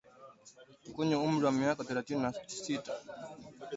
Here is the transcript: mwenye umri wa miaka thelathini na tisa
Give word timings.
mwenye 0.93 1.15
umri 1.25 1.43
wa 1.47 1.53
miaka 1.59 1.85
thelathini 1.87 2.21
na 2.23 2.31
tisa 2.47 2.91